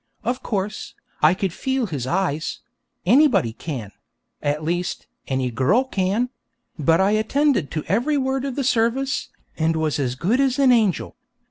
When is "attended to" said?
7.11-7.83